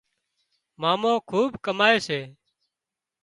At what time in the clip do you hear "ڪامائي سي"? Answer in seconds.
1.65-2.19